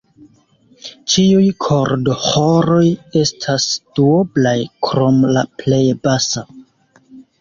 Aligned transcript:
Ĉiuj 1.15 1.49
kordoĥoroj 1.65 2.87
estas 3.21 3.67
duoblaj, 3.99 4.57
krom 4.89 5.21
la 5.37 5.45
plej 5.61 5.83
basa. 6.09 6.49